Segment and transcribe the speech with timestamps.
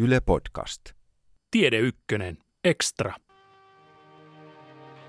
[0.00, 0.82] Yle Podcast.
[1.50, 3.12] Tiede Ykkönen, Extra.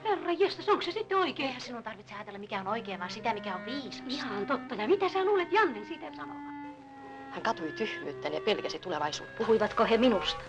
[0.04, 1.48] Herra jestas, onko se sitten oikein?
[1.48, 4.04] Eihän sinun tarvitse ajatella, mikä on oikein, vaan sitä, mikä on viisas.
[4.08, 4.76] Ihan totta.
[4.76, 6.76] Ja mitä sä luulet Jannen siitä sanovan?
[7.32, 9.38] Hän katui tyhmyyttä ja pelkäsi tulevaisuutta.
[9.38, 10.42] Puhuivatko he minusta?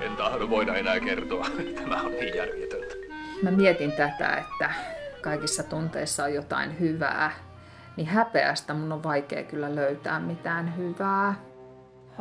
[0.00, 1.46] En tahdo voida enää kertoa.
[1.80, 2.94] Tämä on niin järjetöntä.
[3.42, 4.74] Mä mietin tätä, että
[5.20, 7.30] kaikissa tunteissa on jotain hyvää,
[7.96, 11.47] niin häpeästä mun on vaikea kyllä löytää mitään hyvää.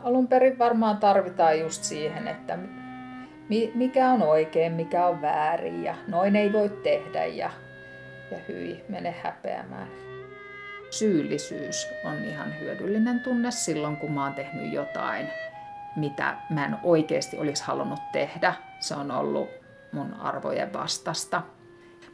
[0.04, 2.58] Alun perin varmaan tarvitaan just siihen, että
[3.74, 7.50] mikä on oikein, mikä on väärin ja noin ei voi tehdä ja,
[8.32, 9.88] ja hyi, mene häpeämään.
[10.90, 15.28] Syyllisyys on ihan hyödyllinen tunne silloin, kun mä oon tehnyt jotain,
[15.96, 18.54] mitä mä en oikeasti olisi halunnut tehdä.
[18.80, 19.50] Se on ollut
[19.92, 21.42] mun arvojen vastasta.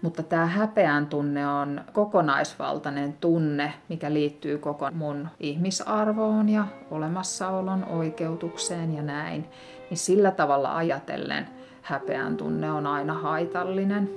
[0.03, 8.95] Mutta tämä häpeän tunne on kokonaisvaltainen tunne, mikä liittyy koko mun ihmisarvoon ja olemassaolon oikeutukseen
[8.95, 9.45] ja näin.
[9.89, 11.47] Niin sillä tavalla ajatellen
[11.81, 14.09] häpeän tunne on aina haitallinen.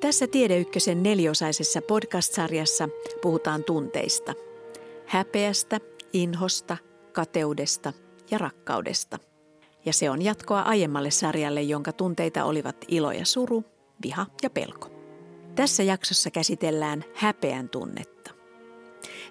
[0.00, 2.88] Tässä Tiedeykkösen neliosaisessa podcast-sarjassa
[3.22, 4.32] puhutaan tunteista.
[5.06, 5.78] Häpeästä,
[6.12, 6.76] inhosta,
[7.12, 7.92] kateudesta
[8.30, 9.18] ja rakkaudesta.
[9.84, 13.64] Ja se on jatkoa aiemmalle sarjalle, jonka tunteita olivat ilo ja suru,
[14.02, 14.99] viha ja pelko.
[15.54, 18.30] Tässä jaksossa käsitellään häpeän tunnetta.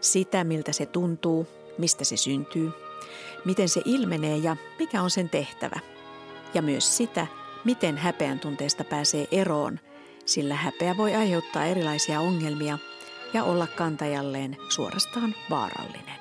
[0.01, 2.71] Sitä, miltä se tuntuu, mistä se syntyy,
[3.45, 5.79] miten se ilmenee ja mikä on sen tehtävä.
[6.53, 7.27] Ja myös sitä,
[7.65, 9.79] miten häpeän tunteesta pääsee eroon,
[10.25, 12.77] sillä häpeä voi aiheuttaa erilaisia ongelmia
[13.33, 16.19] ja olla kantajalleen suorastaan vaarallinen.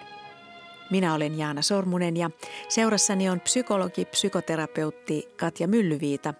[0.90, 2.30] Minä olen Jaana Sormunen ja
[2.68, 6.34] seurassani on psykologi, psykoterapeutti Katja Myllyviita,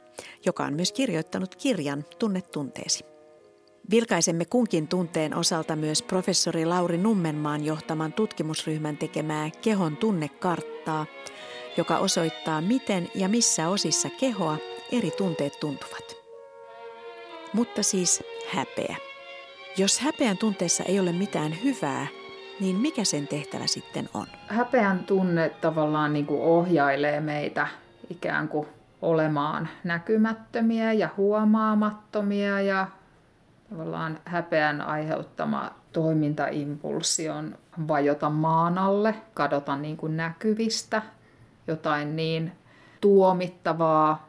[0.46, 3.17] joka on myös kirjoittanut kirjan Tunne tunteesi.
[3.90, 11.06] Vilkaisemme kunkin tunteen osalta myös professori Lauri Nummenmaan johtaman tutkimusryhmän tekemää kehon tunnekarttaa,
[11.76, 14.56] joka osoittaa, miten ja missä osissa kehoa
[14.92, 16.16] eri tunteet tuntuvat.
[17.52, 18.22] Mutta siis
[18.54, 18.96] häpeä.
[19.76, 22.06] Jos häpeän tunteessa ei ole mitään hyvää,
[22.60, 24.26] niin mikä sen tehtävä sitten on?
[24.46, 27.68] Häpeän tunne tavallaan niin kuin ohjailee meitä
[28.10, 28.68] ikään kuin
[29.02, 32.86] olemaan näkymättömiä ja huomaamattomia ja
[33.70, 37.58] tavallaan häpeän aiheuttama toimintaimpulssi on
[37.88, 41.02] vajota maan alle, kadota niin kuin näkyvistä,
[41.66, 42.52] jotain niin
[43.00, 44.28] tuomittavaa,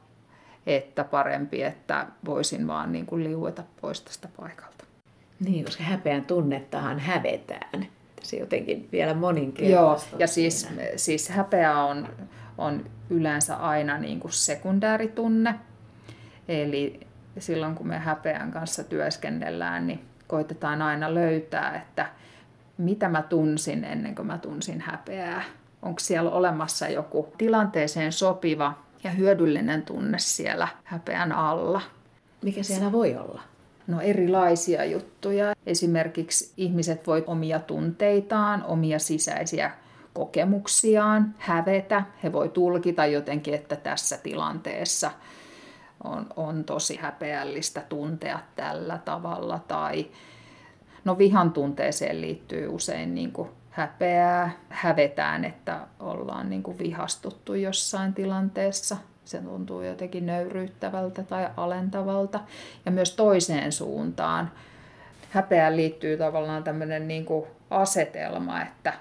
[0.67, 4.85] että parempi, että voisin vaan niin kuin liueta pois tästä paikalta.
[5.39, 7.85] Niin, koska häpeän tunnettahan hävetään.
[8.21, 10.09] Se jotenkin vielä moninkertaista.
[10.11, 12.07] Joo, ja siis, siis häpeä on,
[12.57, 15.55] on yleensä aina niin kuin sekundääritunne.
[16.47, 16.99] Eli
[17.37, 22.05] silloin kun me häpeän kanssa työskennellään, niin koitetaan aina löytää, että
[22.77, 25.43] mitä mä tunsin ennen kuin mä tunsin häpeää.
[25.81, 28.73] Onko siellä olemassa joku tilanteeseen sopiva
[29.03, 31.81] ja hyödyllinen tunne siellä häpeän alla.
[32.41, 33.41] Mikä siellä voi olla?
[33.87, 35.55] No erilaisia juttuja.
[35.65, 39.71] Esimerkiksi ihmiset voi omia tunteitaan, omia sisäisiä
[40.13, 42.03] kokemuksiaan hävetä.
[42.23, 45.11] He voi tulkita jotenkin, että tässä tilanteessa
[46.03, 49.59] on, on tosi häpeällistä tuntea tällä tavalla.
[49.67, 50.05] Tai
[51.05, 58.13] no vihan tunteeseen liittyy usein niin kuin häpeää, hävetään, että ollaan niin kuin vihastuttu jossain
[58.13, 58.97] tilanteessa.
[59.25, 62.39] Se tuntuu jotenkin nöyryyttävältä tai alentavalta.
[62.85, 64.51] Ja myös toiseen suuntaan.
[65.29, 68.93] Häpeään liittyy tavallaan tämmöinen niin kuin asetelma, että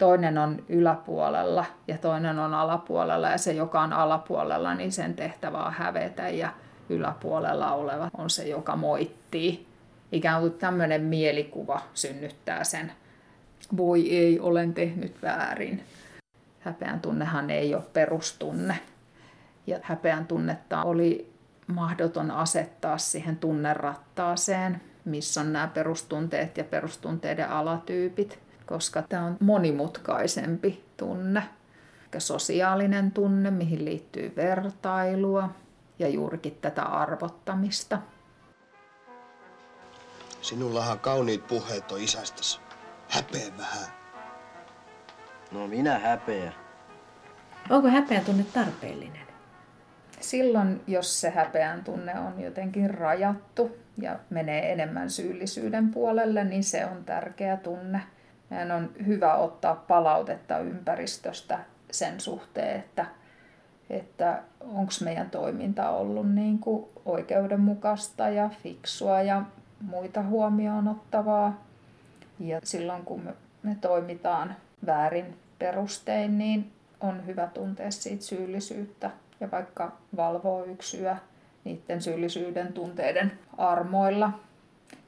[0.00, 5.58] toinen on yläpuolella ja toinen on alapuolella ja se, joka on alapuolella, niin sen tehtävä
[5.58, 6.52] on hävetä ja
[6.88, 9.66] yläpuolella oleva on se, joka moittii.
[10.12, 12.92] Ikään kuin tämmöinen mielikuva synnyttää sen,
[13.76, 15.84] voi ei, olen tehnyt väärin.
[16.60, 18.78] Häpeän tunnehan ei ole perustunne.
[19.66, 21.32] Ja häpeän tunnetta oli
[21.66, 28.38] mahdoton asettaa siihen tunnerattaaseen, missä on nämä perustunteet ja perustunteiden alatyypit
[28.70, 31.42] koska tämä on monimutkaisempi tunne.
[32.18, 35.48] Sosiaalinen tunne, mihin liittyy vertailua
[35.98, 37.98] ja juurikin tätä arvottamista.
[40.42, 42.60] Sinullahan kauniit puheet on isästäsi.
[43.08, 43.86] Häpeä vähän.
[45.52, 46.52] No minä häpeä.
[47.70, 49.26] Onko häpeän tunne tarpeellinen?
[50.20, 56.86] Silloin, jos se häpeän tunne on jotenkin rajattu ja menee enemmän syyllisyyden puolelle, niin se
[56.86, 58.00] on tärkeä tunne.
[58.50, 61.58] Meidän on hyvä ottaa palautetta ympäristöstä
[61.90, 63.06] sen suhteen, että,
[63.90, 69.42] että onko meidän toiminta ollut niin kuin oikeudenmukaista ja fiksua ja
[69.80, 71.64] muita huomioon ottavaa.
[72.40, 74.56] Ja silloin kun me, me toimitaan
[74.86, 79.10] väärin perustein, niin on hyvä tuntea siitä syyllisyyttä
[79.40, 81.16] ja vaikka valvoo yksi yö
[81.64, 84.32] niiden syyllisyyden tunteiden armoilla,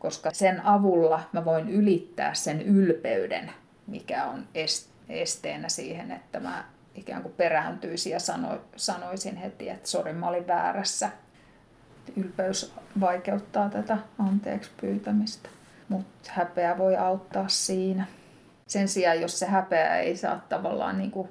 [0.02, 3.50] koska sen avulla mä voin ylittää sen ylpeyden,
[3.86, 4.46] mikä on
[5.08, 6.64] esteenä siihen, että mä
[6.94, 11.10] ikään kuin perääntyisin ja sano, sanoisin heti, että sori, mä olin väärässä.
[12.16, 15.48] Ylpeys vaikeuttaa tätä anteeksi pyytämistä,
[15.88, 18.06] mutta häpeä voi auttaa siinä.
[18.66, 21.28] Sen sijaan, jos se häpeä ei saa tavallaan, niin kuin,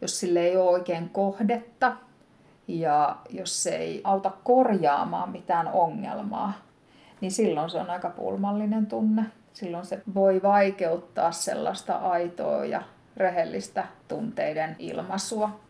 [0.00, 1.96] jos sille ei ole oikein kohdetta
[2.68, 6.67] ja jos se ei auta korjaamaan mitään ongelmaa,
[7.20, 9.22] niin silloin se on aika pulmallinen tunne.
[9.52, 12.82] Silloin se voi vaikeuttaa sellaista aitoa ja
[13.16, 15.60] rehellistä tunteiden ilmaisua,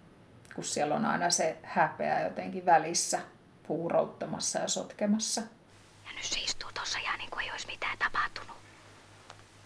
[0.54, 3.20] kun siellä on aina se häpeä jotenkin välissä
[3.66, 5.40] puurouttamassa ja sotkemassa.
[6.04, 8.56] Ja nyt se istuu tuossa ja niin kuin ei olisi mitään tapahtunut.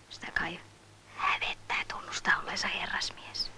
[0.08, 0.58] Sitä kai
[1.16, 3.50] hävettää tunnustaa olleensa herrasmies.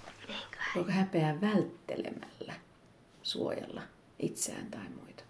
[0.74, 2.54] Voiko häpeää välttelemällä
[3.22, 3.82] suojella
[4.18, 5.23] itseään tai muita?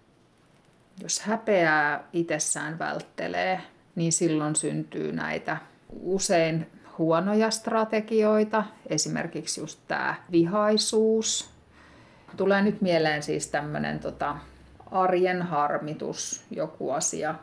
[1.03, 3.61] Jos häpeää itsessään välttelee,
[3.95, 5.57] niin silloin syntyy näitä
[6.01, 6.67] usein
[6.99, 11.51] huonoja strategioita, esimerkiksi just tämä vihaisuus.
[12.37, 14.37] Tulee nyt mieleen siis tämmöinen tota,
[14.91, 17.35] arjen harmitus, joku asia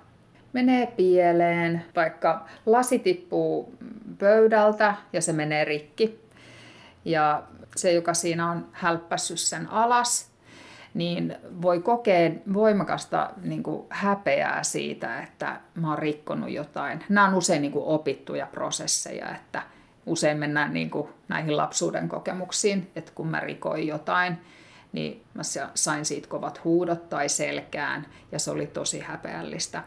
[0.54, 3.76] menee pieleen, vaikka lasi tippuu
[4.18, 6.22] pöydältä ja se menee rikki.
[7.06, 7.44] Ja
[7.76, 10.31] se, joka siinä on hälppässyt sen alas,
[10.94, 17.04] niin voi kokea voimakasta niin kuin häpeää siitä, että mä oon rikkonut jotain.
[17.10, 19.64] Nämä on usein niin kuin opittuja prosesseja, että
[20.06, 24.38] usein mennään niin kuin näihin lapsuuden kokemuksiin, että kun mä rikoin jotain,
[24.92, 25.42] niin mä
[25.76, 29.84] sain siitä kovat huudot tai selkään ja se oli tosi häpeällistä.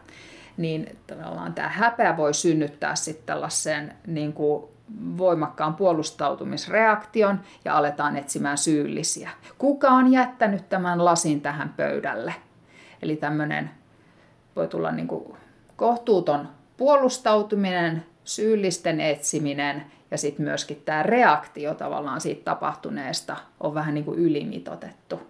[0.56, 4.65] Niin tavallaan tämä häpeä voi synnyttää sitten tällaisen niin kuin
[5.19, 9.31] voimakkaan puolustautumisreaktion ja aletaan etsimään syyllisiä.
[9.58, 12.34] Kuka on jättänyt tämän lasin tähän pöydälle?
[13.02, 13.70] Eli tämmöinen
[14.56, 15.36] voi tulla niin kuin
[15.76, 24.04] kohtuuton puolustautuminen, syyllisten etsiminen ja sitten myöskin tämä reaktio tavallaan siitä tapahtuneesta on vähän niin
[24.04, 25.20] kuin ylimitotettu.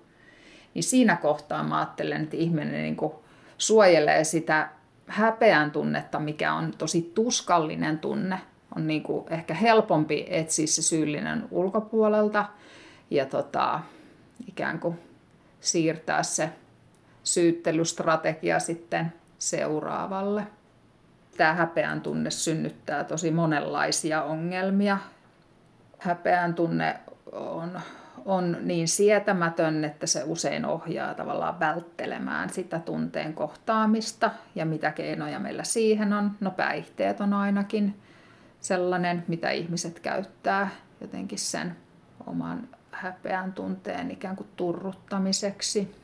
[0.75, 3.13] Niin siinä kohtaa mä ajattelen, että ihminen niin kuin
[3.59, 4.69] suojelee sitä
[5.07, 8.41] häpeän tunnetta, mikä on tosi tuskallinen tunne,
[8.77, 12.45] on niin kuin ehkä helpompi etsiä se syyllinen ulkopuolelta
[13.11, 13.81] ja tota,
[14.49, 14.99] ikään kuin
[15.61, 16.51] siirtää se
[17.23, 20.47] syyttelystrategia sitten seuraavalle.
[21.37, 24.99] Tämä häpeän tunne synnyttää tosi monenlaisia ongelmia.
[25.99, 26.97] Häpeän tunne
[27.33, 27.81] on,
[28.25, 34.31] on niin sietämätön, että se usein ohjaa tavallaan välttelemään sitä tunteen kohtaamista.
[34.55, 36.31] Ja mitä keinoja meillä siihen on?
[36.41, 37.95] No päihteet on ainakin
[38.65, 40.71] sellainen, mitä ihmiset käyttää
[41.01, 41.77] jotenkin sen
[42.27, 45.95] oman häpeän tunteen ikään kuin turruttamiseksi.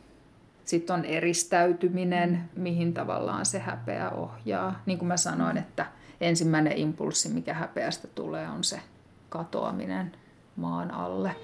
[0.65, 4.83] Sitten on eristäytyminen, mihin tavallaan se häpeä ohjaa.
[4.87, 5.87] Niin kuin mä sanoin, että
[6.21, 8.81] ensimmäinen impulssi, mikä häpeästä tulee, on se
[9.29, 10.13] katoaminen
[10.57, 11.37] maan alle.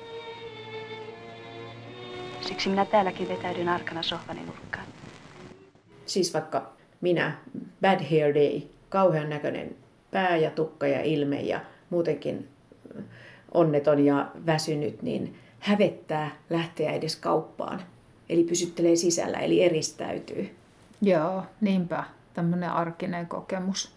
[2.40, 4.86] Siksi minä täälläkin vetäydyn arkana sohvani nurkkaan.
[6.06, 7.38] Siis vaikka minä,
[7.80, 11.60] bad hair day, kauhean näköinen pää ja tukka ja ilme ja
[11.90, 12.48] muutenkin
[13.54, 17.82] onneton ja väsynyt, niin hävettää lähteä edes kauppaan.
[18.28, 20.56] Eli pysyttelee sisällä, eli eristäytyy.
[21.02, 22.04] Joo, niinpä.
[22.34, 23.92] Tämmöinen arkinen kokemus,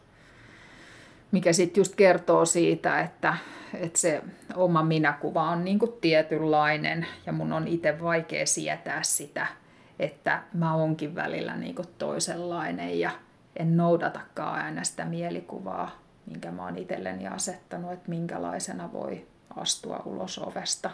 [1.32, 3.38] mikä sitten just kertoo siitä, että,
[3.74, 4.22] että se
[4.56, 9.48] oma minäkuva on niinku tietynlainen ja mun on itse vaikea sietää sitä,
[10.00, 13.12] että mä onkin välillä niinku toisenlainen ja
[13.56, 15.92] en noudatakaan aina sitä mielikuvaa,
[16.26, 19.28] minkä mä oon itselleni asettanut, että minkälaisena voi
[19.58, 20.90] astua ulos ovesta.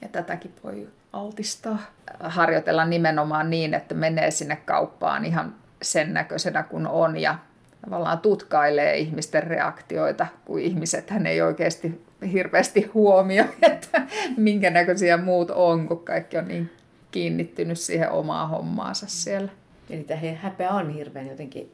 [0.00, 1.78] Ja tätäkin voi altistaa.
[2.20, 7.38] Harjoitella nimenomaan niin, että menee sinne kauppaan ihan sen näköisenä kuin on ja
[7.84, 14.02] tavallaan tutkailee ihmisten reaktioita, kun ihmiset hän ei oikeasti hirveästi huomioi, että
[14.36, 16.72] minkä näköisiä muut on, kun kaikki on niin
[17.10, 19.50] kiinnittynyt siihen omaan hommaansa siellä.
[19.90, 21.72] Eli tämä häpeä on hirveän jotenkin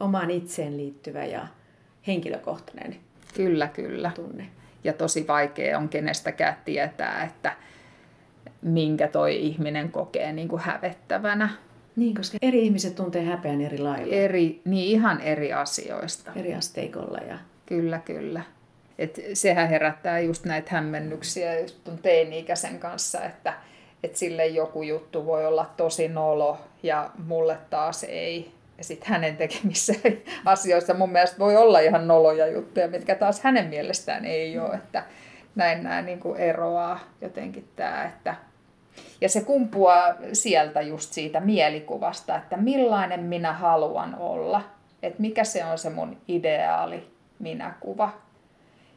[0.00, 1.46] omaan itseen liittyvä ja
[2.06, 2.96] henkilökohtainen
[3.34, 4.10] Kyllä, kyllä.
[4.14, 4.46] tunne.
[4.84, 7.56] Ja tosi vaikea on kenestäkään tietää, että
[8.62, 11.48] minkä toi ihminen kokee niin kuin hävettävänä.
[11.96, 14.14] Niin, koska eri ihmiset tuntee häpeän eri lailla.
[14.14, 16.32] Eri, niin ihan eri asioista.
[16.36, 17.18] Eri asteikolla.
[17.18, 17.38] Ja...
[17.66, 18.42] Kyllä, kyllä.
[18.98, 23.54] Et sehän herättää just näitä hämmennyksiä just tuon teini-ikäisen kanssa, että
[24.04, 28.50] et sille joku juttu voi olla tosi nolo ja mulle taas ei.
[28.78, 29.92] Ja sitten hänen tekemissä
[30.44, 34.74] asioissa mun mielestä voi olla ihan noloja juttuja, mitkä taas hänen mielestään ei ole.
[34.74, 35.04] Että
[35.54, 38.34] näin nämä niin kuin eroaa jotenkin tämä, että
[39.20, 44.62] ja se kumpuaa sieltä just siitä mielikuvasta, että millainen minä haluan olla,
[45.02, 48.12] että mikä se on se mun ideaali minäkuva.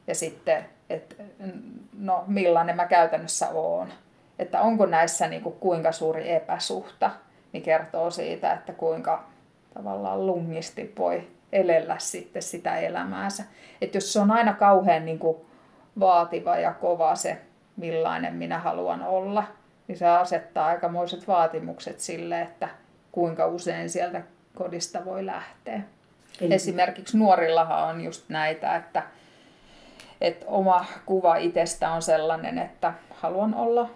[0.08, 1.16] Ja sitten, että
[2.00, 3.94] no millainen mä käytännössä oon.
[4.40, 7.12] Että onko näissä niin kuin kuinka suuri epäsuhta,
[7.54, 9.24] niin kertoo siitä, että kuinka
[9.74, 13.44] tavallaan lungisti voi elellä sitten sitä elämäänsä.
[13.82, 15.38] Että jos se on aina kauhean niin kuin
[16.00, 17.38] vaativa ja kova se,
[17.78, 19.44] millainen minä haluan olla,
[19.88, 22.70] niin se asettaa aikamoiset vaatimukset sille, että
[23.12, 24.22] kuinka usein sieltä
[24.56, 25.82] kodista voi lähteä.
[26.42, 26.54] Eli...
[26.54, 29.04] Esimerkiksi nuorillahan on just näitä, että,
[30.22, 33.90] että oma kuva itsestä on sellainen, että haluan olla,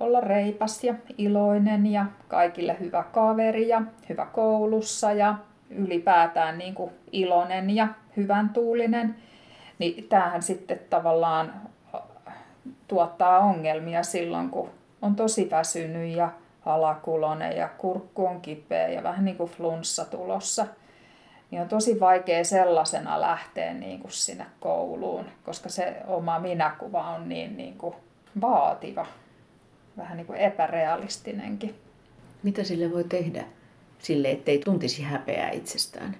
[0.00, 5.34] olla reipas ja iloinen ja kaikille hyvä kaveri ja hyvä koulussa ja
[5.70, 9.16] ylipäätään niin kuin iloinen ja hyvän tuulinen.
[9.78, 11.52] Niin tämähän sitten tavallaan
[12.88, 14.70] tuottaa ongelmia silloin, kun
[15.02, 16.30] on tosi väsynyt ja
[16.66, 20.66] alakulonen ja kurkku on kipeä ja vähän niin kuin flunssa tulossa,
[21.50, 27.28] niin on tosi vaikea sellaisena lähteä niin kuin sinne kouluun, koska se oma minäkuva on
[27.28, 27.94] niin, niin kuin
[28.40, 29.06] vaativa,
[29.96, 31.74] vähän niin kuin epärealistinenkin.
[32.42, 33.44] Mitä sille voi tehdä
[33.98, 36.16] sille, ettei tuntisi häpeää itsestään?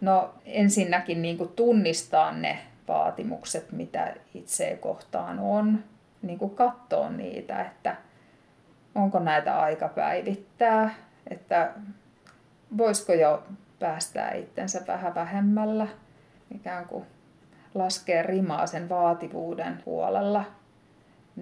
[0.00, 2.58] No ensinnäkin niin kuin tunnistaa ne
[2.88, 5.84] vaatimukset, mitä itse kohtaan on,
[6.22, 7.96] niin kuin katsoa niitä, että
[8.94, 10.94] onko näitä aika päivittää,
[11.30, 11.72] että
[12.78, 13.42] voisiko jo
[13.78, 15.86] päästää itsensä vähän vähemmällä,
[16.54, 17.04] ikään kuin
[17.74, 20.44] laskea rimaa sen vaativuuden puolella,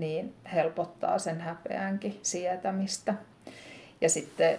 [0.00, 3.15] niin helpottaa sen häpeänkin sietämistä.
[4.00, 4.59] Ja sitten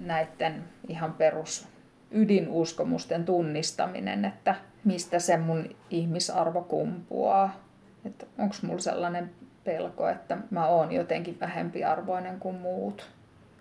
[0.00, 1.68] näiden ihan perus
[2.10, 4.54] ydinuskomusten tunnistaminen, että
[4.84, 7.64] mistä se mun ihmisarvo kumpuaa.
[8.04, 9.30] Että onko mulla sellainen
[9.64, 13.10] pelko, että mä oon jotenkin vähempiarvoinen kuin muut.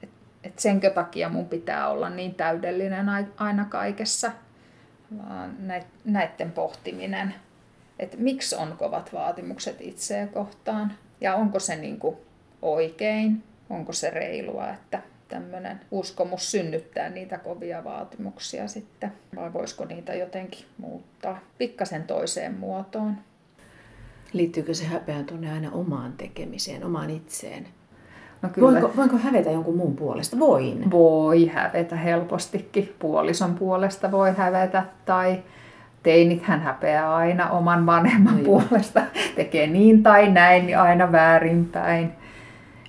[0.03, 0.09] Et,
[0.43, 3.05] et senkö takia mun pitää olla niin täydellinen
[3.37, 4.31] aina kaikessa,
[5.17, 5.57] vaan
[6.05, 7.35] näiden pohtiminen,
[7.99, 10.93] että miksi on kovat vaatimukset itseä kohtaan
[11.23, 12.17] ja onko se niin kuin
[12.61, 20.13] oikein, onko se reilua, että tämmöinen uskomus synnyttää niitä kovia vaatimuksia sitten, vai voisiko niitä
[20.13, 23.15] jotenkin muuttaa pikkasen toiseen muotoon.
[24.33, 27.67] Liittyykö se häpeän tunne aina omaan tekemiseen, omaan itseen?
[28.41, 28.71] No kyllä.
[28.71, 30.39] Voinko, voinko hävetä jonkun muun puolesta?
[30.39, 30.91] Voin.
[30.91, 32.95] Voi hävetä helpostikin.
[32.99, 35.43] Puolison puolesta voi hävetä tai
[36.03, 39.01] teinit hän häpeää aina oman vanhemman no puolesta.
[39.35, 42.11] Tekee niin tai näin, niin aina väärinpäin.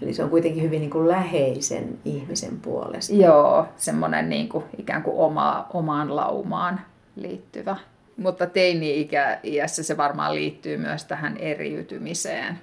[0.02, 3.14] Eli se on kuitenkin hyvin niin kuin läheisen ihmisen puolesta.
[3.14, 6.80] Joo, semmoinen niin kuin, ikään kuin oma, omaan laumaan
[7.16, 7.76] liittyvä
[8.16, 12.58] mutta teini-iässä se varmaan liittyy myös tähän eriytymiseen.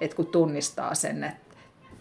[0.00, 1.56] Että kun tunnistaa sen, että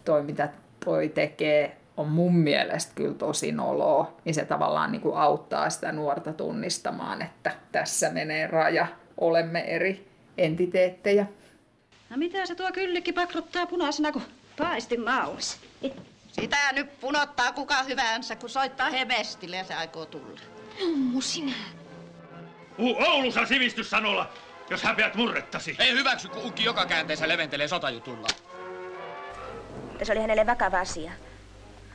[0.05, 0.49] toi mitä
[0.85, 5.91] toi tekee on mun mielestä kyllä tosi noloa, niin se tavallaan niin kuin auttaa sitä
[5.91, 10.07] nuorta tunnistamaan, että tässä menee raja, olemme eri
[10.37, 11.25] entiteettejä.
[12.09, 14.25] No mitä se tuo kyllikki pakruttaa punaisena kuin
[14.57, 15.57] paistin maus?
[16.31, 20.39] Sitä nyt punottaa kuka hyvänsä, kun soittaa hevestille ja se aikoo tulla.
[20.79, 21.53] Mummu, sinä.
[22.77, 24.29] Puhu Oulussa sivistyssanolla,
[24.69, 25.75] jos häpeät murrettasi.
[25.79, 28.27] Ei hyväksy, kun ukki joka käänteessä leventelee sotajutulla.
[30.03, 31.11] Se oli hänelle vakava asia.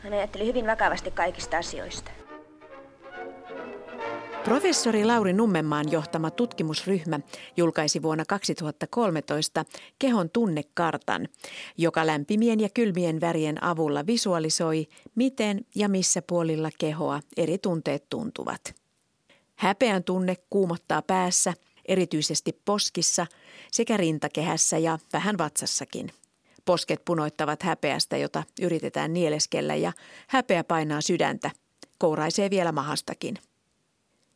[0.06, 2.10] Hän ajatteli hyvin vakavasti kaikista asioista.
[4.44, 7.20] Professori Lauri Nummenmaan johtama tutkimusryhmä
[7.56, 9.64] julkaisi vuonna 2013
[9.98, 11.28] kehon tunnekartan,
[11.78, 18.74] joka lämpimien ja kylmien värien avulla visualisoi, miten ja missä puolilla kehoa eri tunteet tuntuvat.
[19.56, 21.54] Häpeän tunne kuumottaa päässä,
[21.88, 23.26] erityisesti poskissa
[23.72, 26.10] sekä rintakehässä ja vähän vatsassakin.
[26.66, 29.92] Posket punoittavat häpeästä, jota yritetään nieleskellä ja
[30.26, 31.50] häpeä painaa sydäntä,
[31.98, 33.38] kouraisee vielä mahastakin.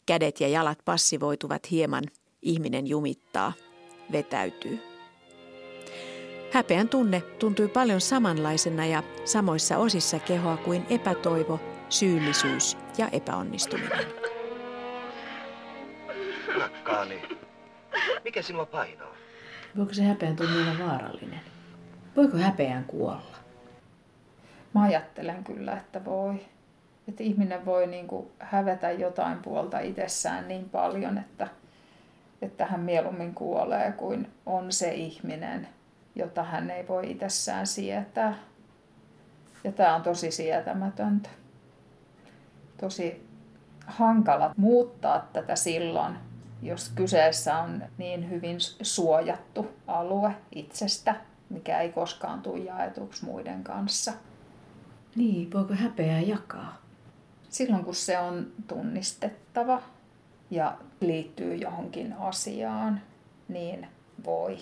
[0.06, 2.04] Kädet ja jalat passivoituvat hieman,
[2.42, 3.52] ihminen jumittaa,
[4.12, 4.78] vetäytyy.
[6.52, 14.06] Häpeän tunne tuntui paljon samanlaisena ja samoissa osissa kehoa kuin epätoivo, syyllisyys ja epäonnistuminen.
[16.58, 17.22] Rakkaani,
[18.24, 19.14] mikä sinua painaa?
[19.76, 21.40] Voiko se häpeän tunne olla vaarallinen?
[22.16, 23.36] Voiko häpeään kuolla?
[24.74, 26.46] Mä ajattelen kyllä, että voi.
[27.08, 31.48] Että ihminen voi niin kuin hävetä jotain puolta itsessään niin paljon, että,
[32.42, 35.68] että hän mieluummin kuolee kuin on se ihminen,
[36.14, 38.34] jota hän ei voi itsessään sietää.
[39.64, 41.28] Ja tämä on tosi sietämätöntä.
[42.80, 43.26] Tosi
[43.86, 46.14] hankala muuttaa tätä silloin,
[46.62, 51.14] jos kyseessä on niin hyvin suojattu alue itsestä,
[51.50, 54.12] mikä ei koskaan tule jaetuksi muiden kanssa.
[55.16, 56.80] Niin, voiko häpeää jakaa?
[57.48, 59.82] Silloin kun se on tunnistettava
[60.50, 63.00] ja liittyy johonkin asiaan,
[63.48, 63.86] niin
[64.24, 64.58] voi.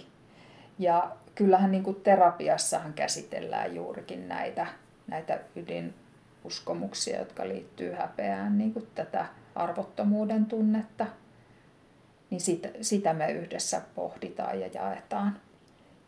[0.78, 4.66] Ja kyllähän niin kuin terapiassahan käsitellään juurikin näitä,
[5.06, 11.06] näitä ydinuskomuksia, jotka liittyy häpeään, niin kuin tätä arvottomuuden tunnetta.
[12.30, 15.40] Niin sitä, sitä me yhdessä pohditaan ja jaetaan.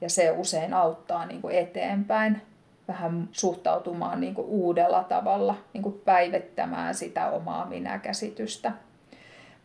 [0.00, 2.42] Ja se usein auttaa niin kuin eteenpäin
[2.88, 8.72] vähän suhtautumaan niin kuin uudella tavalla, niin kuin päivittämään sitä omaa minäkäsitystä.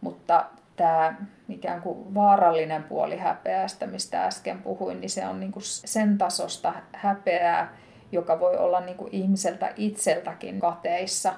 [0.02, 1.16] Mutta tämä
[1.50, 6.74] ikään kuin vaarallinen puoli häpeästä, mistä äsken puhuin, niin se on niin kuin sen tasosta
[6.94, 7.74] häpeää,
[8.12, 11.34] joka voi olla niin kuin ihmiseltä itseltäkin kateissa.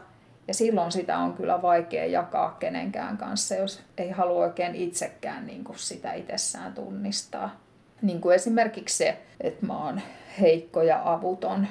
[0.47, 5.63] Ja silloin sitä on kyllä vaikea jakaa kenenkään kanssa, jos ei halua oikein itsekään niin
[5.63, 7.66] kuin sitä itsessään tunnistaa.
[8.01, 10.01] Niin kuin esimerkiksi se, että mä oon
[10.39, 11.67] heikko ja avuton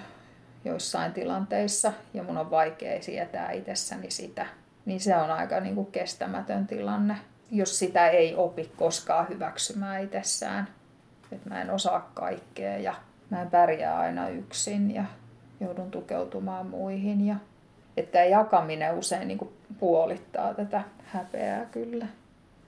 [0.64, 4.46] joissain tilanteissa ja mun on vaikea sietää itsessäni sitä,
[4.84, 7.16] niin se on aika niin kuin kestämätön tilanne,
[7.50, 10.68] jos sitä ei opi koskaan hyväksymään itsessään.
[11.32, 12.94] Että mä en osaa kaikkea ja
[13.30, 15.04] mä en pärjää aina yksin ja
[15.60, 17.26] joudun tukeutumaan muihin.
[17.26, 17.36] Ja,
[17.96, 22.06] että jakaminen usein niin kuin puolittaa tätä häpeää kyllä.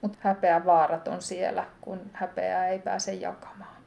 [0.01, 3.79] Mutta häpeän vaarat on siellä, kun häpeää ei pääse jakamaan.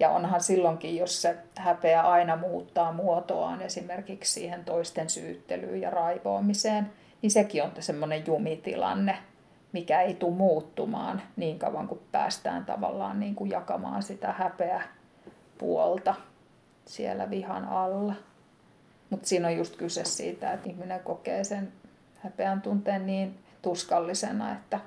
[0.00, 6.92] Ja onhan silloinkin, jos se häpeä aina muuttaa muotoaan esimerkiksi siihen toisten syyttelyyn ja raivoamiseen,
[7.22, 9.18] niin sekin on semmoinen jumitilanne,
[9.72, 14.82] mikä ei tule muuttumaan niin kauan kuin päästään tavallaan niin kuin jakamaan sitä häpeä
[15.58, 16.14] puolta
[16.86, 18.14] siellä vihan alla.
[19.10, 21.72] Mutta siinä on just kyse siitä, että ihminen kokee sen
[22.18, 23.38] häpeän tunteen niin
[23.68, 24.80] tuskallisena, että,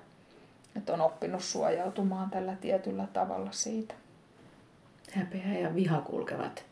[0.76, 3.94] että on oppinut suojautumaan tällä tietyllä tavalla siitä.
[5.12, 6.64] Häpeä ja viha kulkevat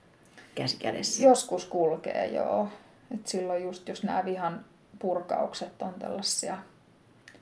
[0.56, 1.24] käsi kädessä.
[1.24, 2.68] Joskus kulkee, joo.
[3.13, 4.66] Et silloin just, jos nämä vihan
[5.00, 6.57] purkaukset on tällaisia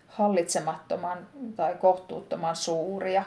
[0.08, 3.24] hallitsemattoman tai kohtuuttoman suuria,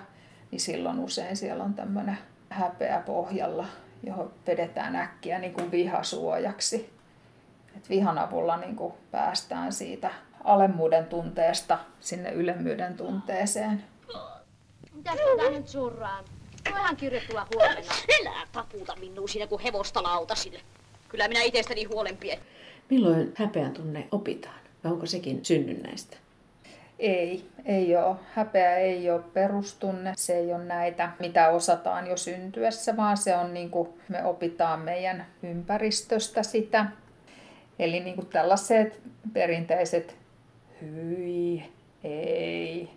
[0.50, 2.18] niin silloin usein siellä on tämmöinen
[2.50, 3.66] häpeä pohjalla,
[4.02, 6.92] johon vedetään äkkiä niin kuin vihasuojaksi.
[7.76, 10.10] Et vihan avulla niin kuin päästään siitä
[10.44, 13.84] alemmuuden tunteesta sinne ylemmyyden tunteeseen.
[14.94, 16.24] Mitäs tätä nyt surraan?
[16.70, 17.92] Voihan kirje tulla huomenna.
[18.20, 20.60] Elää taputa minua siinä kuin hevosta lautasille.
[21.08, 22.38] Kyllä minä itsestäni huolen pien.
[22.90, 24.60] Milloin häpeän tunne opitaan?
[24.84, 26.16] Vai onko sekin synnynnäistä?
[26.98, 28.16] Ei, ei ole.
[28.34, 30.12] Häpeä ei ole perustunne.
[30.16, 34.80] Se ei ole näitä, mitä osataan jo syntyessä, vaan se on niin kuin me opitaan
[34.80, 36.86] meidän ympäristöstä sitä.
[37.78, 39.00] Eli niin kuin tällaiset
[39.32, 40.16] perinteiset
[40.82, 41.72] hyi,
[42.04, 42.90] ei,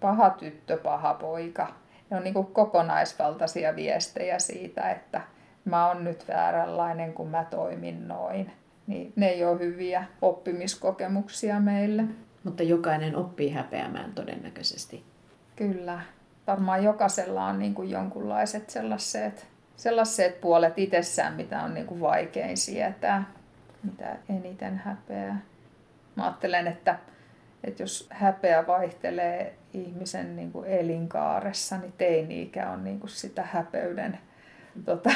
[0.00, 1.68] paha tyttö, paha poika.
[2.10, 5.20] Ne on niin kuin kokonaisvaltaisia viestejä siitä, että
[5.64, 8.50] mä oon nyt vääränlainen, kun mä toimin noin.
[8.86, 12.04] Niin ne ei ole hyviä oppimiskokemuksia meille.
[12.44, 15.04] Mutta jokainen oppii häpeämään todennäköisesti.
[15.56, 16.00] Kyllä.
[16.46, 22.56] Varmaan jokaisella on niin kuin jonkunlaiset sellaiset, sellaiset puolet itsessään, mitä on niin kuin vaikein
[22.56, 23.24] sietää,
[23.82, 25.40] mitä eniten häpeää.
[26.18, 26.98] Mä ajattelen, että,
[27.64, 34.18] että jos häpeä vaihtelee ihmisen niin kuin elinkaaressa, niin teini-ikä on niin kuin sitä häpeyden
[34.84, 35.10] tota,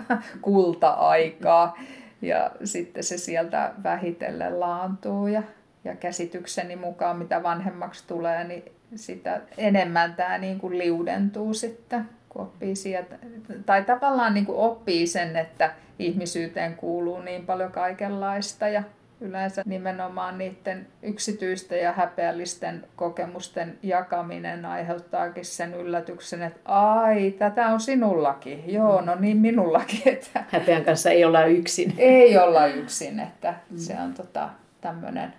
[0.42, 1.78] kulta-aikaa.
[2.22, 5.42] Ja sitten se sieltä vähitellen laantuu ja
[5.84, 12.42] ja käsitykseni mukaan, mitä vanhemmaksi tulee, niin sitä enemmän tämä niin kuin liudentuu sitten, kun
[12.42, 13.18] oppii sieltä.
[13.66, 18.82] Tai tavallaan niin kuin oppii sen, että ihmisyyteen kuuluu niin paljon kaikenlaista ja
[19.22, 27.80] yleensä nimenomaan niiden yksityisten ja häpeällisten kokemusten jakaminen aiheuttaakin sen yllätyksen, että ai, tätä on
[27.80, 28.72] sinullakin.
[28.72, 30.02] Joo, no niin minullakin.
[30.06, 31.94] Että Häpeän kanssa ei olla yksin.
[31.98, 34.48] Ei olla yksin, että se on tota,
[34.80, 35.34] tämmöinen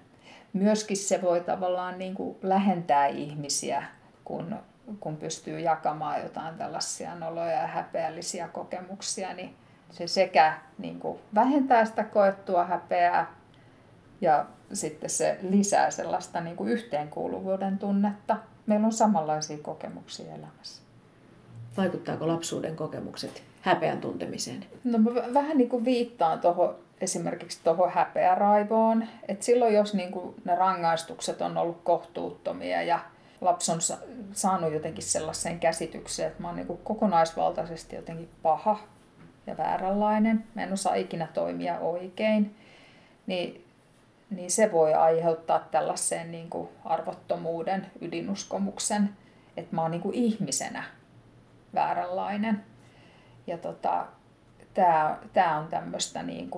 [0.54, 3.84] myöskin se voi tavallaan niin kuin lähentää ihmisiä,
[4.24, 4.56] kun,
[5.00, 9.56] kun pystyy jakamaan jotain tällaisia noloja ja häpeällisiä kokemuksia, niin
[9.91, 13.42] se sekä niin kuin vähentää sitä koettua häpeää
[14.23, 18.38] ja sitten se lisää sellaista niin kuin yhteenkuuluvuuden tunnetta.
[18.65, 20.81] Meillä on samanlaisia kokemuksia elämässä.
[21.77, 24.65] Vaikuttaako lapsuuden kokemukset häpeän tuntemiseen?
[24.83, 29.07] No mä vähän niin kuin viittaan tuohon esimerkiksi tuohon häpeäraivoon.
[29.27, 32.99] Et silloin, jos niin kuin ne rangaistukset on ollut kohtuuttomia ja
[33.41, 33.79] lapsi on
[34.33, 38.79] saanut jotenkin sellaisen käsityksen, että mä oon niin kuin kokonaisvaltaisesti jotenkin paha
[39.47, 42.55] ja vääränlainen, mä en osaa ikinä toimia oikein,
[43.27, 43.62] niin,
[44.36, 49.10] niin se voi aiheuttaa tällaisen niin kuin arvottomuuden, ydinuskomuksen,
[49.58, 50.84] että mä oon niin kuin ihmisenä
[51.74, 52.63] vääränlainen.
[53.48, 54.06] Ja tota,
[55.34, 56.50] tämä, on tämmöistä niin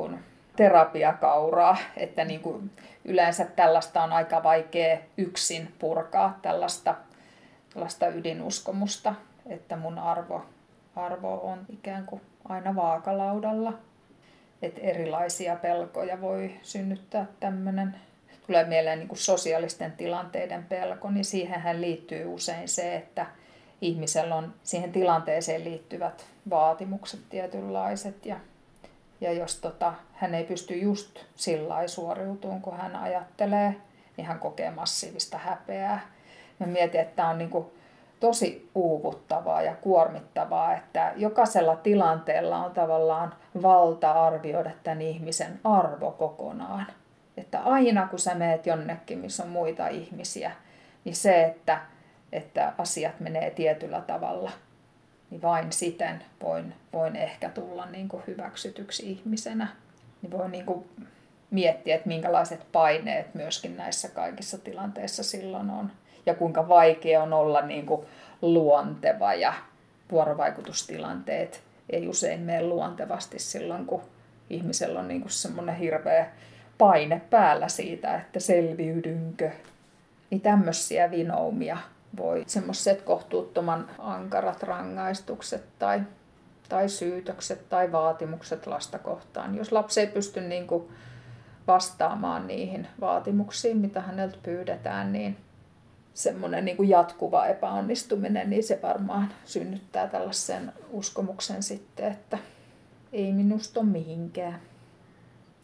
[0.56, 2.72] terapiakauraa, että niin kuin
[3.06, 6.96] yleensä tällaista on aika vaikea yksin purkaa tällaista,
[7.74, 10.46] tällaista ydinuskomusta, että mun arvo,
[10.96, 13.74] arvo on ikään kuin aina vaakalaudalla.
[14.62, 17.96] Että erilaisia pelkoja voi synnyttää tämmöinen.
[18.48, 23.26] Tulee mieleen niin kuin sosiaalisten tilanteiden pelko, niin siihenhän liittyy usein se, että
[23.82, 28.39] ihmisellä on siihen tilanteeseen liittyvät vaatimukset tietynlaiset ja,
[29.22, 33.76] ja jos tota, hän ei pysty just sillä suoriutumaan, kun hän ajattelee,
[34.18, 36.02] niin hän kokee massiivista häpeää.
[36.60, 37.65] Mä mietin, että on niin kuin
[38.26, 46.88] tosi uuvuttavaa ja kuormittavaa, että jokaisella tilanteella on tavallaan valta arvioida tämän ihmisen arvo kokonaan.
[47.38, 50.52] Että aina kun sä meet jonnekin, missä on muita ihmisiä,
[51.04, 51.82] niin se, että,
[52.32, 54.52] että asiat menee tietyllä tavalla,
[55.30, 59.68] niin vain siten voin, voin ehkä tulla niin kuin hyväksytyksi ihmisenä.
[60.22, 60.90] Niin voin niin kuin
[61.52, 65.92] miettiä, että minkälaiset paineet myöskin näissä kaikissa tilanteissa silloin on
[66.26, 68.06] ja kuinka vaikea on olla niin kuin
[68.42, 69.54] luonteva ja
[70.12, 74.02] vuorovaikutustilanteet ei usein mene luontevasti silloin, kun
[74.50, 76.28] ihmisellä on niin kuin semmoinen hirveä
[76.78, 79.52] paine päällä siitä, että selviydynkö.
[80.30, 81.78] Niin tämmöisiä vinoumia
[82.18, 86.02] voi semmoiset kohtuuttoman ankarat rangaistukset tai,
[86.70, 89.56] tai syytökset tai vaatimukset lasta kohtaan.
[89.56, 90.90] Jos lapsi ei pysty niin kuin
[91.68, 95.38] vastaamaan niihin vaatimuksiin, mitä häneltä pyydetään, niin
[96.15, 102.38] semmoinen niin kuin jatkuva epäonnistuminen, niin se varmaan synnyttää tällaisen uskomuksen sitten, että
[103.13, 104.60] ei minusta ole mihinkään.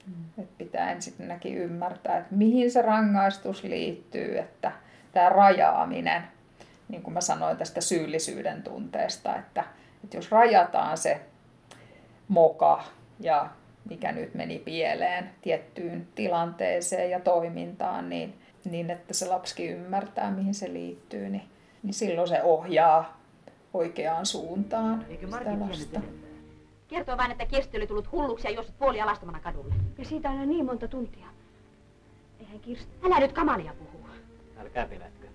[0.07, 0.43] Mm.
[0.43, 4.71] Et pitää ensinnäkin ymmärtää, että mihin se rangaistus liittyy, että
[5.11, 6.23] tämä rajaaminen,
[6.89, 9.63] niin kuin mä sanoin tästä syyllisyyden tunteesta, että,
[10.03, 11.21] että jos rajataan se
[12.27, 12.83] moka
[13.19, 13.49] ja
[13.89, 20.54] mikä nyt meni pieleen tiettyyn tilanteeseen ja toimintaan, niin niin, että se lapsikin ymmärtää, mihin
[20.54, 21.43] se liittyy, niin,
[21.84, 23.21] niin silloin se ohjaa
[23.74, 26.02] oikeaan suuntaan Eikö sitä lasta.
[26.88, 29.74] Kertoo vain, että Kirsti oli tullut hulluksi ja juossut puoli alastomana kadulle.
[29.97, 31.28] Ja siitä on niin monta tuntia.
[32.39, 32.91] Eihän Kirsti...
[33.04, 34.10] Älä nyt kamalia puhua.
[34.60, 35.28] Älkää pelätkö.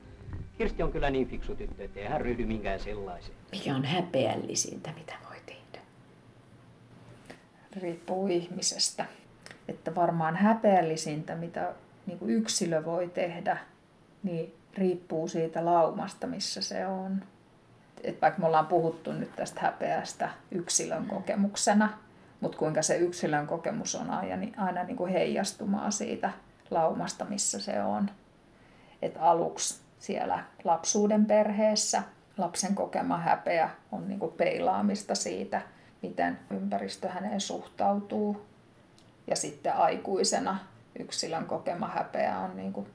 [0.59, 3.39] Kirsti on kyllä niin fiksu tyttö, ettei hän ryhdy minkään sellaiseen.
[3.53, 5.85] Mikä on häpeällisintä, mitä voi tehdä?
[7.77, 9.07] Riippuu ihmisestä.
[9.69, 11.75] Että varmaan häpeällisintä, mitä
[12.07, 13.59] niin kuin yksilö voi tehdä,
[14.23, 17.23] niin riippuu siitä laumasta, missä se on.
[18.05, 21.99] Et vaikka me ollaan puhuttu nyt tästä häpeästä yksilön kokemuksena,
[22.41, 26.31] mutta kuinka se yksilön kokemus on aina, aina niin kuin heijastumaa siitä
[26.71, 28.11] laumasta, missä se on.
[29.03, 32.03] Et aluksi siellä lapsuuden perheessä
[32.39, 35.63] lapsen kokema häpeä on niin kuin peilaamista siitä,
[36.03, 38.47] miten ympäristö häneen suhtautuu.
[39.27, 40.59] Ja sitten aikuisena
[40.99, 42.87] yksilön kokema häpeä on niin kuin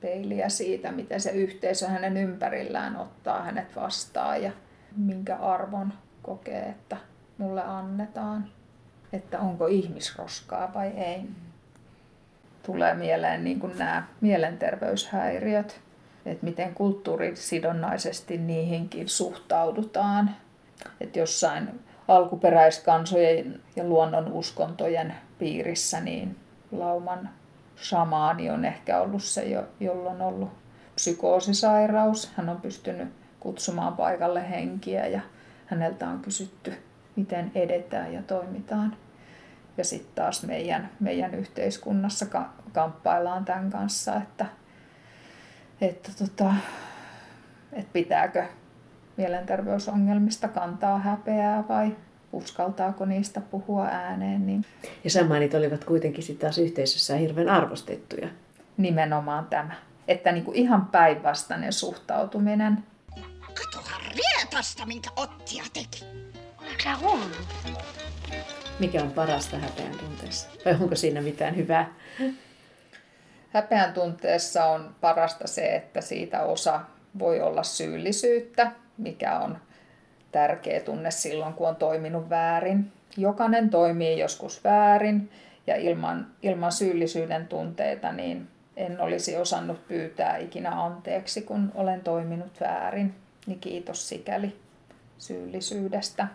[0.00, 4.52] peiliä siitä, miten se yhteisö hänen ympärillään ottaa hänet vastaan ja
[4.96, 6.96] minkä arvon kokee, että
[7.38, 8.48] mulle annetaan.
[9.12, 11.22] Että onko ihmisroskaa vai ei.
[12.62, 15.80] Tulee mieleen niin kuin nämä mielenterveyshäiriöt,
[16.26, 20.30] että miten kulttuurisidonnaisesti niihinkin suhtaudutaan.
[21.00, 26.36] Että jossain alkuperäiskansojen ja luonnon uskontojen piirissä niin
[26.78, 27.28] lauman
[27.76, 30.50] shamaani on ehkä ollut se, jolla on ollut
[30.94, 32.32] psykoosisairaus.
[32.36, 33.08] Hän on pystynyt
[33.40, 35.20] kutsumaan paikalle henkiä ja
[35.66, 36.74] häneltä on kysytty,
[37.16, 38.96] miten edetään ja toimitaan.
[39.76, 42.26] Ja sitten taas meidän, meidän yhteiskunnassa
[42.72, 44.46] kamppaillaan tämän kanssa, että,
[45.80, 46.54] että, tota,
[47.72, 48.44] että pitääkö
[49.16, 51.96] mielenterveysongelmista kantaa häpeää vai
[52.36, 54.46] uskaltaako niistä puhua ääneen.
[54.46, 54.64] Niin...
[55.04, 58.28] Ja samanit olivat kuitenkin sitten taas yhteisössä hirveän arvostettuja.
[58.76, 59.74] Nimenomaan tämä.
[60.08, 62.84] Että niin kuin ihan päinvastainen suhtautuminen.
[63.40, 66.04] Katohan rietasta, minkä ottia teki.
[66.58, 67.24] Oletko sä hullu?
[68.78, 70.48] Mikä on parasta häpeän tunteessa?
[70.64, 71.94] Vai onko siinä mitään hyvää?
[73.50, 76.80] Häpeän tunteessa on parasta se, että siitä osa
[77.18, 79.58] voi olla syyllisyyttä, mikä on
[80.34, 82.92] tärkeä tunne silloin, kun on toiminut väärin.
[83.16, 85.30] Jokainen toimii joskus väärin
[85.66, 92.60] ja ilman, ilman syyllisyyden tunteita niin en olisi osannut pyytää ikinä anteeksi, kun olen toiminut
[92.60, 93.14] väärin.
[93.46, 94.56] Niin kiitos sikäli
[95.18, 96.26] syyllisyydestä,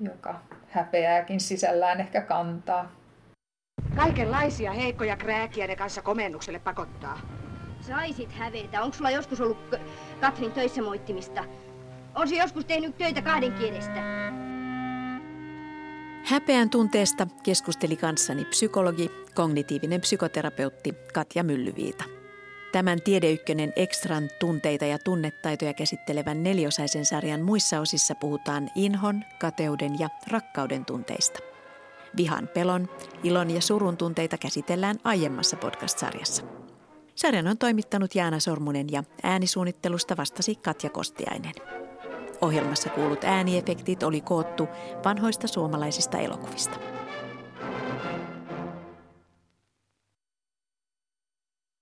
[0.00, 2.92] joka häpeääkin sisällään ehkä kantaa.
[3.96, 7.20] Kaikenlaisia heikkoja krääkiä ne kanssa komennukselle pakottaa.
[7.80, 8.82] Saisit hävetä.
[8.82, 9.74] Onko sulla joskus ollut
[10.20, 11.44] Katrin töissä moittimista?
[12.16, 14.02] On se joskus tehnyt töitä kahden kielestä?
[16.24, 22.04] Häpeän tunteesta keskusteli kanssani psykologi, kognitiivinen psykoterapeutti Katja Myllyviita.
[22.72, 30.08] Tämän Tiedeykkönen Extran tunteita ja tunnetaitoja käsittelevän neliosaisen sarjan muissa osissa puhutaan inhon, kateuden ja
[30.28, 31.38] rakkauden tunteista.
[32.16, 32.88] Vihan, pelon,
[33.22, 36.42] ilon ja surun tunteita käsitellään aiemmassa podcast-sarjassa.
[37.14, 41.52] Sarjan on toimittanut Jaana Sormunen ja äänisuunnittelusta vastasi Katja Kostiainen.
[42.40, 44.68] Ohjelmassa kuulut ääniefektit oli koottu
[45.04, 46.78] vanhoista suomalaisista elokuvista.